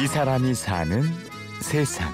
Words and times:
이 0.00 0.06
사람이 0.06 0.54
사는 0.54 1.02
세상. 1.60 2.10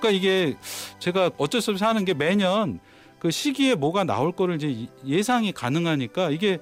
그러니까 0.00 0.10
이게 0.10 0.56
제가 0.98 1.30
어쩔 1.38 1.60
수 1.60 1.70
없이 1.70 1.84
하는 1.84 2.04
게 2.04 2.12
매년 2.12 2.80
그 3.20 3.30
시기에 3.30 3.76
뭐가 3.76 4.02
나올 4.02 4.32
거를 4.32 4.56
이제 4.56 4.88
예상이 5.06 5.52
가능하니까 5.52 6.30
이게 6.30 6.58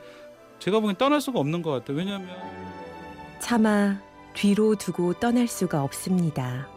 제가 0.59 0.81
보기엔 0.81 0.97
떠날 0.97 1.23
수가 1.23 1.41
없는 1.41 1.63
것 1.63 1.71
같아요. 1.71 1.97
왜냐하면 1.97 2.29
차마 3.39 3.99
뒤로 4.35 4.75
두고 4.75 5.15
떠날 5.15 5.49
수가 5.49 5.83
없습니다. 5.83 6.69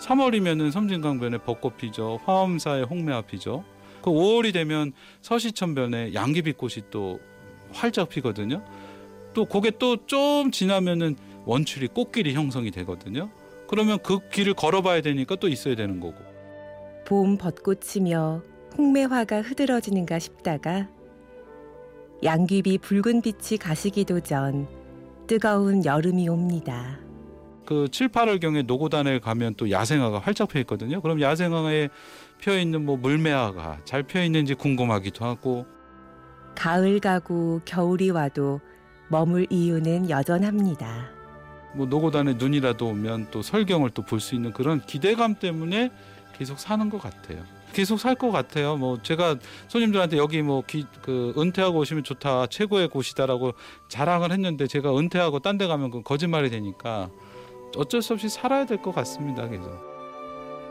3월이면은 0.00 0.70
섬진강변에 0.70 1.38
벚꽃 1.38 1.76
피죠. 1.78 2.20
화엄사에 2.24 2.82
홍매화 2.82 3.22
피죠. 3.22 3.64
그 4.02 4.10
5월이 4.10 4.52
되면 4.52 4.92
서시천변에 5.22 6.14
양귀비꽃이 6.14 6.90
또 6.90 7.18
활짝 7.72 8.08
피거든요. 8.08 8.62
또 9.34 9.44
그게 9.44 9.70
또 9.70 9.96
좀 10.06 10.50
지나면은 10.50 11.16
원추리 11.44 11.88
꽃길이 11.88 12.34
형성이 12.34 12.70
되거든요. 12.70 13.30
그러면 13.68 13.98
그 14.02 14.20
길을 14.30 14.54
걸어봐야 14.54 15.00
되니까 15.02 15.36
또 15.36 15.48
있어야 15.48 15.74
되는 15.74 16.00
거고. 16.00 16.16
봄 17.06 17.36
벚꽃이며 17.36 18.42
홍매화가 18.78 19.42
흐드러지는가 19.42 20.18
싶다가 20.18 20.88
양귀비 22.22 22.78
붉은 22.78 23.20
빛이 23.22 23.58
가시기도 23.58 24.20
전 24.20 24.66
뜨거운 25.26 25.84
여름이 25.84 26.28
옵니다. 26.28 26.98
그 27.66 27.88
7, 27.90 28.08
8월 28.08 28.40
경에 28.40 28.62
노고단에 28.62 29.18
가면 29.20 29.54
또 29.56 29.70
야생화가 29.70 30.18
활짝 30.18 30.48
펴 30.48 30.58
있거든요. 30.60 31.00
그럼 31.00 31.20
야생화에 31.20 31.88
펴 32.40 32.58
있는 32.58 32.84
뭐 32.84 32.96
물매화가 32.96 33.80
잘 33.84 34.02
펴 34.02 34.22
있는지 34.22 34.54
궁금하기도 34.54 35.24
하고 35.24 35.66
가을 36.54 37.00
가고 37.00 37.60
겨울이 37.64 38.10
와도 38.10 38.60
머물 39.08 39.46
이유는 39.50 40.10
여전합니다. 40.10 41.08
뭐 41.74 41.86
노고단에 41.86 42.34
눈이라도 42.34 42.86
오면 42.88 43.28
또 43.30 43.42
설경을 43.42 43.90
또 43.90 44.02
볼 44.02 44.20
수 44.20 44.34
있는 44.34 44.52
그런 44.52 44.80
기대감 44.86 45.34
때문에 45.34 45.90
계속 46.36 46.58
사는 46.58 46.88
것 46.88 47.00
같아요. 47.02 47.42
계속 47.72 47.98
살 47.98 48.14
것 48.14 48.30
같아요. 48.30 48.76
뭐 48.76 49.02
제가 49.02 49.36
손님들한테 49.68 50.16
여기 50.16 50.40
뭐그 50.42 51.34
은퇴하고 51.36 51.78
오시면 51.78 52.04
좋다, 52.04 52.46
최고의 52.46 52.88
곳이다라고 52.88 53.52
자랑을 53.88 54.30
했는데 54.30 54.66
제가 54.68 54.96
은퇴하고 54.96 55.40
딴 55.40 55.58
데 55.58 55.66
가면 55.66 55.90
그 55.90 56.02
거짓말이 56.02 56.50
되니까 56.50 57.10
어쩔 57.76 58.00
수 58.02 58.12
없이 58.12 58.28
살아야 58.28 58.64
될 58.66 58.80
것 58.80 58.94
같습니다. 58.94 59.48
계속. 59.48 59.70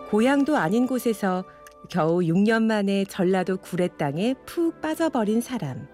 고향도 0.09 0.55
아닌 0.55 0.87
곳에서 0.87 1.43
겨우 1.89 2.19
6년 2.21 2.63
만에 2.63 3.03
전라도 3.03 3.57
구례 3.57 3.89
땅에 3.89 4.35
푹 4.45 4.79
빠져버린 4.79 5.41
사람. 5.41 5.87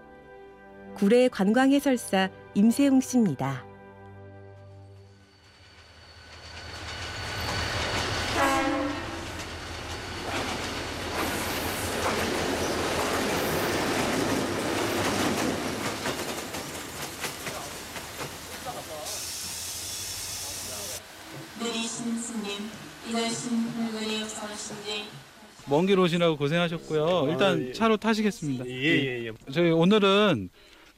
구례 1.00 1.28
관광 1.28 1.72
해설사 1.72 2.28
임세웅 2.52 3.00
씨입니다. 3.00 3.64
느리신 21.58 22.18
스님, 22.18 22.70
이러신 23.08 23.72
붉은이 23.72 24.24
서신지 24.28 25.04
먼길 25.66 25.98
오시라고 25.98 26.36
고생하셨고요. 26.36 27.28
일단 27.30 27.56
아, 27.56 27.62
예. 27.62 27.72
차로 27.72 27.96
타시겠습니다. 27.96 28.66
예 28.66 28.70
예예. 28.70 29.26
예, 29.28 29.32
저희 29.50 29.70
오늘은 29.70 30.50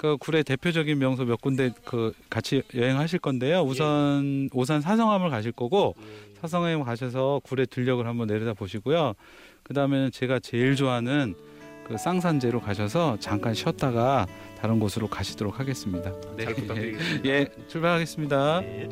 그 0.03 0.17
구례 0.17 0.43
대표적인 0.43 0.99
명소 0.99 1.25
몇 1.25 1.41
군데 1.41 1.71
그 1.85 2.13
같이 2.29 2.65
여행하실 2.75 3.21
건데요. 3.21 3.63
우선 3.63 4.51
오산 4.53 4.81
사성함을 4.81 5.31
가실 5.31 5.53
거고 5.53 5.95
사성함 6.41 6.83
가셔서 6.83 7.41
구례 7.45 7.67
들녘을 7.67 8.05
한번 8.09 8.27
내려다 8.27 8.53
보시고요. 8.53 9.15
그 9.63 9.75
다음에는 9.75 10.11
제가 10.11 10.41
제일 10.41 10.75
좋아하는 10.75 11.37
그 11.87 11.97
쌍산제로 11.97 12.61
가셔서 12.61 13.17
잠깐 13.21 13.55
쉬었다가 13.55 14.27
다른 14.61 14.81
곳으로 14.81 15.07
가시도록 15.07 15.61
하겠습니다. 15.61 16.13
잘 16.37 16.53
부탁드리겠습니다. 16.53 17.29
예, 17.29 17.47
출발하겠습니다. 17.69 18.63
예. 18.65 18.89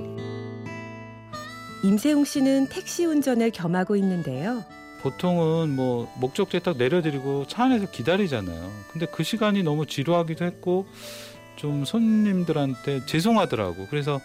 임세웅 1.82 2.24
씨는 2.24 2.68
택시 2.68 3.04
운전을 3.04 3.50
겸하고 3.50 3.96
있는데요. 3.96 4.62
보통은 5.02 5.74
뭐 5.74 6.12
목적지에 6.18 6.60
딱 6.60 6.76
내려드리고 6.76 7.46
차 7.46 7.64
안에서 7.64 7.90
기다리잖아요. 7.90 8.70
근데 8.92 9.06
그 9.06 9.22
시간이 9.22 9.62
너무 9.62 9.86
지루하기도 9.86 10.44
했고 10.44 10.86
좀 11.56 11.84
손님들한테 11.84 13.04
죄송하더라고. 13.06 13.86
그래서 13.90 14.20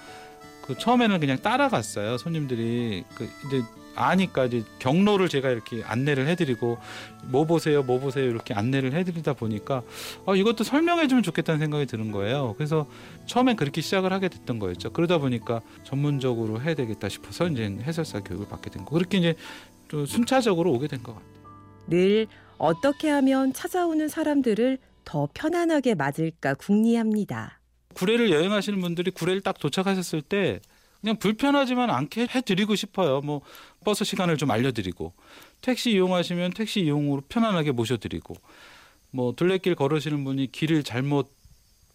그 0.62 0.78
처음에는 0.78 1.20
그냥 1.20 1.38
따라갔어요. 1.42 2.18
손님들이 2.18 3.04
그 3.16 3.30
이제 3.46 3.62
아니까 3.96 4.46
이제 4.46 4.64
경로를 4.80 5.30
제가 5.30 5.50
이렇게 5.50 5.84
안내를 5.84 6.28
해드리고 6.28 6.78
뭐 7.26 7.46
보세요, 7.46 7.82
뭐 7.82 8.00
보세요 8.00 8.26
이렇게 8.26 8.54
안내를 8.54 8.94
해드리다 8.94 9.34
보니까 9.34 9.84
아, 10.26 10.36
이것도 10.36 10.64
설명해주면 10.64 11.24
좋겠다는 11.24 11.60
생각이 11.60 11.86
드는 11.86 12.12
거예요. 12.12 12.56
그래서 12.58 12.88
처음엔 13.26 13.56
그렇게 13.56 13.82
시작을 13.82 14.12
하게 14.12 14.28
됐던 14.28 14.60
거였죠. 14.60 14.92
그러다 14.92 15.18
보니까 15.18 15.62
전문적으로 15.84 16.62
해야 16.62 16.74
되겠다 16.74 17.10
싶어서 17.10 17.48
이제 17.48 17.66
해설사 17.84 18.22
교육을 18.22 18.48
받게 18.48 18.70
된 18.70 18.86
거. 18.86 18.92
그렇게 18.92 19.18
이제 19.18 19.36
좀 19.88 20.06
순차적으로 20.06 20.72
오게 20.74 20.88
된 20.88 21.02
것 21.04 21.14
같아요. 21.14 21.36
늘 21.88 22.28
어떻게 22.58 23.10
하면 23.10 23.54
찾아오는 23.54 24.08
사람들을 24.08 24.78
더 25.04 25.28
편안하게 25.34 25.96
맞을까 25.96 26.56
궁리합니다. 26.56 27.60
구례를 27.94 28.32
여행하시는 28.32 28.80
분들이 28.82 29.12
구례를 29.12 29.42
딱 29.42 29.60
도착하셨을 29.60 30.22
때 30.22 30.60
그냥 31.02 31.18
불편하지만 31.18 31.90
않게 31.92 32.28
해드리고 32.34 32.76
싶어요. 32.76 33.22
뭐 33.22 33.42
버스 33.84 34.04
시간을 34.04 34.38
좀 34.38 34.50
알려드리고 34.50 35.14
택시 35.62 35.92
이용하시면 35.92 36.52
택시 36.54 36.82
이용으로 36.82 37.22
편안하게 37.30 37.72
모셔드리고 37.72 38.34
뭐 39.12 39.34
둘레길 39.34 39.76
걸으시는 39.76 40.24
분이 40.24 40.52
길을 40.52 40.84
잘못 40.84 41.32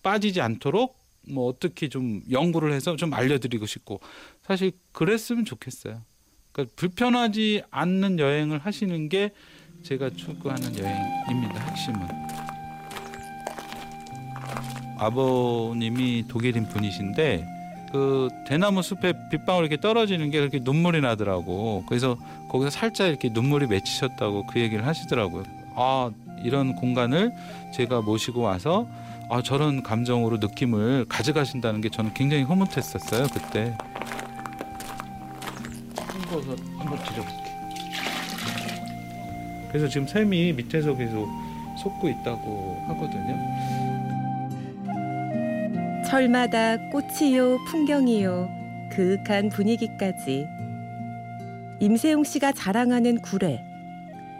빠지지 0.03 0.41
않도록 0.41 0.99
뭐 1.29 1.49
어떻게 1.49 1.89
좀 1.89 2.23
연구를 2.31 2.73
해서 2.73 2.97
좀 2.97 3.13
알려드리고 3.13 3.67
싶고 3.67 4.01
사실 4.43 4.73
그랬으면 4.93 5.45
좋겠어요. 5.45 6.03
그러니까 6.53 6.73
불편하지 6.77 7.63
않는 7.71 8.19
여행을 8.19 8.59
하시는 8.59 9.09
게 9.09 9.31
제가 9.83 10.11
추구하는 10.11 10.77
여행입니다. 10.79 11.61
핵심은. 11.61 12.01
아버님이 14.99 16.25
독일인 16.29 16.69
분이신데 16.69 17.47
그 17.93 18.29
대나무 18.47 18.83
숲에 18.83 19.15
빗방울 19.31 19.65
이렇게 19.65 19.81
떨어지는 19.81 20.31
게 20.31 20.39
그렇게 20.39 20.61
눈물이 20.63 21.01
나더라고. 21.01 21.85
그래서 21.89 22.17
거기서 22.51 22.71
살짝 22.71 23.09
이렇게 23.09 23.31
눈물이 23.31 23.67
맺히셨다고 23.67 24.47
그 24.47 24.61
얘기를 24.61 24.87
하시더라고요. 24.87 25.45
아 25.75 26.11
이런 26.43 26.75
공간을 26.77 27.33
제가 27.75 28.03
모시고 28.03 28.43
와서 28.43 28.87
아 29.31 29.43
저런 29.43 29.83
감정으로 29.83 30.39
느낌을 30.39 31.07
가져가신다는 31.09 31.81
게 31.81 31.89
저는 31.89 32.13
굉장히 32.15 32.43
흐뭇했었어요 32.43 33.27
그때. 33.33 33.77
한번 36.51 36.79
한번 36.79 36.99
드려볼게. 37.05 37.51
그래서 39.69 39.89
지금 39.89 40.07
샘이 40.07 40.53
밑에서 40.55 40.97
계속 40.97 41.29
솟고 41.79 42.09
있다고 42.09 42.77
하거든요. 42.89 43.39
철마다 46.07 46.77
꽃이요 46.91 47.59
풍경이요 47.69 48.49
그윽한 48.91 49.51
분위기까지 49.51 50.49
임세웅 51.79 52.25
씨가 52.25 52.51
자랑하는 52.53 53.21
구례 53.21 53.65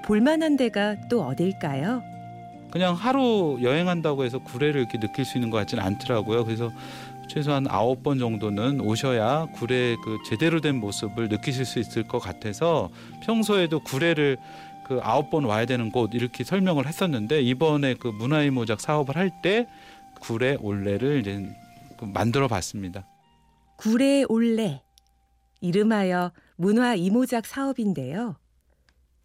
볼만한 0.05 0.57
데가 0.57 0.97
또 1.09 1.23
어딜까요? 1.23 2.03
그냥 2.73 2.95
하루 2.95 3.59
여행한다고 3.63 4.25
해서 4.25 4.41
구례를 4.41 4.81
이렇게 4.81 4.99
느낄 4.99 5.25
수 5.25 5.39
있는 5.39 5.51
것 5.51 5.59
같지는 5.59 5.85
않더라고요. 5.85 6.45
그래서 6.45 6.73
최소한 7.31 7.67
아홉 7.69 8.03
번 8.03 8.19
정도는 8.19 8.81
오셔야 8.81 9.47
구례 9.55 9.95
그 10.03 10.19
제대로 10.27 10.61
된 10.61 10.77
모습을 10.81 11.29
느끼실 11.29 11.65
수 11.65 11.79
있을 11.79 12.03
것 12.09 12.19
같아서 12.19 12.91
평소에도 13.23 13.79
구례를 13.85 14.37
그 14.89 14.99
아홉 15.05 15.31
번 15.31 15.45
와야 15.45 15.65
되는 15.65 15.93
곳 15.93 16.11
이렇게 16.13 16.43
설명을 16.43 16.89
했었는데 16.89 17.41
이번에 17.43 17.95
그 17.95 18.09
문화이모작 18.09 18.81
사업을 18.81 19.17
할 19.17 19.31
때 19.43 19.69
구례 20.21 20.57
올레를 20.61 21.21
이제 21.21 21.49
그 21.97 22.05
만들어 22.05 22.49
봤습니다. 22.49 23.07
구례 23.77 24.25
올레 24.29 24.83
이름하여 25.61 26.33
문화 26.57 26.97
이모작 26.97 27.47
사업인데요. 27.47 28.37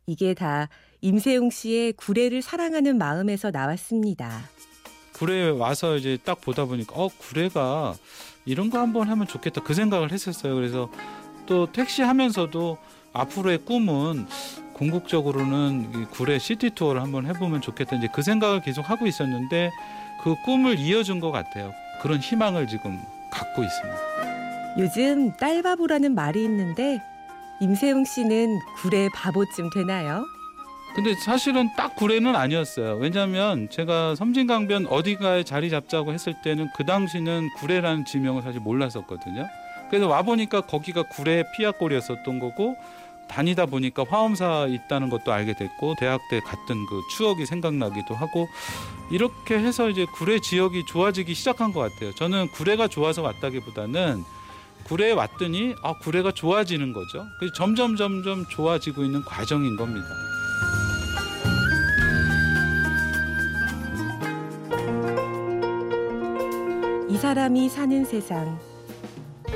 이게 0.05 0.35
다 0.35 0.69
임세웅 1.01 1.49
씨의 1.49 1.93
구례를 1.93 2.43
사랑하는 2.43 2.99
마음에서 2.99 3.49
나왔습니다. 3.49 4.43
구례에 5.15 5.49
와서 5.49 5.95
이제 5.95 6.17
딱 6.23 6.41
보다 6.41 6.65
보니까 6.65 6.93
어 6.95 7.07
구례가 7.07 7.95
이런 8.45 8.69
거 8.69 8.79
한번 8.79 9.07
하면 9.09 9.27
좋겠다 9.27 9.61
그 9.61 9.73
생각을 9.73 10.11
했었어요. 10.11 10.53
그래서 10.55 10.89
또 11.45 11.71
택시 11.71 12.01
하면서도 12.01 12.77
앞으로의 13.13 13.59
꿈은 13.59 14.27
궁극적으로는 14.73 15.91
이 15.95 16.05
구례 16.11 16.37
시티 16.37 16.71
투어를 16.71 17.01
한번 17.01 17.25
해보면 17.27 17.61
좋겠다 17.61 17.95
이제 17.95 18.09
그 18.13 18.21
생각을 18.21 18.61
계속 18.61 18.89
하고 18.89 19.07
있었는데 19.07 19.71
그 20.21 20.35
꿈을 20.43 20.79
이어준 20.79 21.21
것 21.21 21.31
같아요. 21.31 21.71
그런 22.01 22.19
희망을 22.19 22.67
지금 22.67 22.99
갖고 23.31 23.63
있습니다. 23.63 24.75
요즘 24.79 25.31
딸바보라는 25.37 26.13
말이 26.13 26.43
있는데 26.43 27.01
임세웅 27.61 28.03
씨는 28.03 28.59
구례 28.81 29.07
바보쯤 29.15 29.69
되나요? 29.69 30.25
근데 30.95 31.13
사실은 31.13 31.69
딱 31.75 31.93
구례는 31.95 32.37
아니었어요. 32.37 32.95
왜냐하면 32.95 33.69
제가 33.69 34.15
섬진강변 34.15 34.87
어디가에 34.87 35.43
자리 35.43 35.69
잡자고 35.69 36.13
했을 36.13 36.33
때는 36.41 36.69
그 36.73 36.85
당시는 36.85 37.49
구례라는 37.57 38.05
지명을 38.05 38.41
사실 38.41 38.61
몰랐었거든요. 38.61 39.45
그래서 39.89 40.07
와 40.07 40.21
보니까 40.21 40.61
거기가 40.61 41.03
구례 41.03 41.43
피아골이었었던 41.57 42.39
거고 42.39 42.77
다니다 43.27 43.65
보니까 43.65 44.05
화엄사 44.07 44.67
있다는 44.69 45.09
것도 45.09 45.33
알게 45.33 45.55
됐고 45.55 45.95
대학 45.99 46.21
때 46.29 46.39
갔던 46.39 46.85
그 46.85 47.01
추억이 47.17 47.45
생각나기도 47.45 48.15
하고 48.15 48.47
이렇게 49.11 49.59
해서 49.59 49.89
이제 49.89 50.05
구례 50.15 50.39
지역이 50.39 50.85
좋아지기 50.85 51.33
시작한 51.33 51.73
것 51.73 51.81
같아요. 51.81 52.15
저는 52.15 52.47
구례가 52.51 52.87
좋아서 52.87 53.21
왔다기보다는 53.21 54.23
구례에 54.85 55.11
왔더니 55.11 55.75
아 55.83 55.93
구례가 55.99 56.31
좋아지는 56.31 56.93
거죠. 56.93 57.25
점점 57.55 57.97
점점 57.97 58.45
좋아지고 58.47 59.03
있는 59.03 59.23
과정인 59.23 59.75
겁니다. 59.75 60.07
사람이 67.25 67.69
사는 67.69 68.05
세상. 68.05 68.59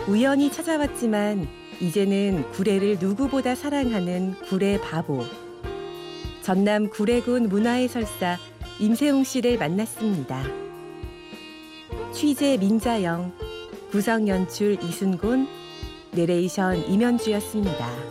우연히 0.07 0.51
찾아왔지만 0.51 1.47
이제는 1.79 2.49
구례를 2.53 2.97
누구보다 2.99 3.53
사랑하는 3.53 4.33
구례 4.49 4.81
바보. 4.81 5.23
전남 6.41 6.89
구례군 6.89 7.47
문화해설사 7.47 8.39
임세웅 8.79 9.23
씨를 9.23 9.59
만났습니다. 9.59 10.43
취재 12.11 12.57
민자영, 12.57 13.33
구성 13.91 14.27
연출 14.27 14.83
이순곤, 14.83 15.47
내레이션 16.13 16.89
임현주였습니다. 16.89 18.08